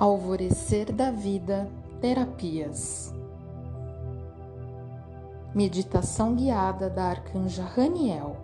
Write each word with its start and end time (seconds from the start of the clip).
Alvorecer 0.00 0.92
da 0.92 1.10
Vida 1.10 1.68
Terapias 2.00 3.12
Meditação 5.52 6.36
guiada 6.36 6.88
da 6.88 7.06
Arcanja 7.06 7.64
Raniel 7.64 8.36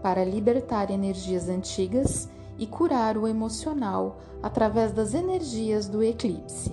para 0.00 0.24
libertar 0.24 0.92
energias 0.92 1.48
antigas 1.48 2.28
e 2.56 2.68
curar 2.68 3.18
o 3.18 3.26
emocional 3.26 4.18
através 4.40 4.92
das 4.92 5.12
energias 5.12 5.88
do 5.88 6.04
eclipse. 6.04 6.72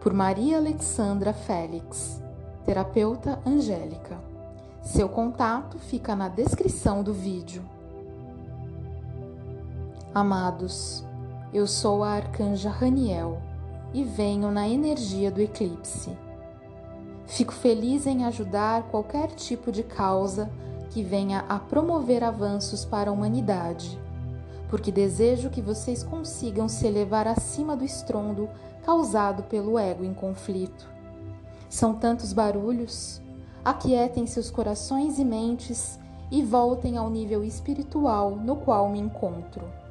Por 0.00 0.12
Maria 0.12 0.58
Alexandra 0.58 1.32
Félix, 1.32 2.22
terapeuta 2.64 3.40
angélica. 3.44 4.20
Seu 4.82 5.08
contato 5.08 5.80
fica 5.80 6.14
na 6.14 6.28
descrição 6.28 7.02
do 7.02 7.12
vídeo. 7.12 7.64
Amados, 10.14 11.04
eu 11.52 11.66
sou 11.66 12.02
a 12.02 12.12
arcanja 12.12 12.70
Raniel 12.70 13.42
e 13.92 14.02
venho 14.02 14.50
na 14.50 14.66
energia 14.66 15.30
do 15.30 15.42
eclipse. 15.42 16.16
Fico 17.26 17.52
feliz 17.52 18.06
em 18.06 18.24
ajudar 18.24 18.84
qualquer 18.84 19.28
tipo 19.32 19.70
de 19.70 19.82
causa 19.82 20.50
que 20.88 21.02
venha 21.02 21.44
a 21.50 21.58
promover 21.58 22.24
avanços 22.24 22.86
para 22.86 23.10
a 23.10 23.12
humanidade, 23.12 23.98
porque 24.70 24.90
desejo 24.90 25.50
que 25.50 25.60
vocês 25.60 26.02
consigam 26.02 26.68
se 26.70 26.86
elevar 26.86 27.28
acima 27.28 27.76
do 27.76 27.84
estrondo 27.84 28.48
causado 28.82 29.42
pelo 29.42 29.78
ego 29.78 30.04
em 30.04 30.14
conflito. 30.14 30.88
São 31.68 31.94
tantos 31.94 32.32
barulhos, 32.32 33.20
aquietem 33.62 34.26
seus 34.26 34.50
corações 34.50 35.18
e 35.18 35.24
mentes 35.24 36.00
e 36.30 36.42
voltem 36.42 36.96
ao 36.96 37.10
nível 37.10 37.44
espiritual 37.44 38.36
no 38.36 38.56
qual 38.56 38.88
me 38.88 38.98
encontro 38.98 39.81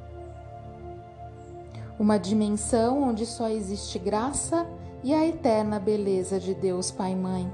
uma 1.98 2.18
dimensão 2.18 3.02
onde 3.02 3.26
só 3.26 3.48
existe 3.48 3.98
graça 3.98 4.66
e 5.02 5.12
a 5.12 5.26
eterna 5.26 5.78
beleza 5.78 6.38
de 6.38 6.54
Deus 6.54 6.90
Pai 6.90 7.12
e 7.12 7.16
Mãe. 7.16 7.52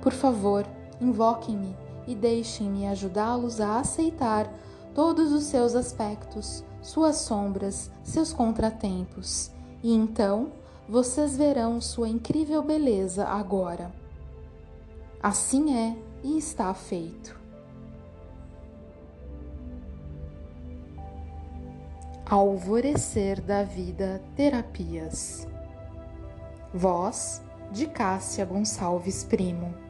Por 0.00 0.12
favor, 0.12 0.66
invoquem-me 1.00 1.76
e 2.06 2.14
deixem-me 2.14 2.86
ajudá-los 2.86 3.60
a 3.60 3.78
aceitar 3.78 4.52
todos 4.94 5.32
os 5.32 5.44
seus 5.44 5.74
aspectos, 5.74 6.64
suas 6.82 7.16
sombras, 7.16 7.90
seus 8.02 8.32
contratempos, 8.32 9.50
e 9.82 9.92
então 9.92 10.52
vocês 10.88 11.36
verão 11.36 11.80
sua 11.80 12.08
incrível 12.08 12.62
beleza 12.62 13.24
agora. 13.26 13.90
Assim 15.22 15.74
é 15.74 15.96
e 16.22 16.36
está 16.36 16.72
feito. 16.74 17.43
Alvorecer 22.26 23.38
da 23.38 23.62
Vida 23.62 24.18
Terapias. 24.34 25.46
Voz 26.72 27.42
de 27.70 27.86
Cássia 27.86 28.46
Gonçalves 28.46 29.22
Primo. 29.24 29.83